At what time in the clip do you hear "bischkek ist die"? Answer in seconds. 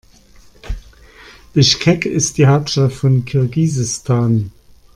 1.53-2.47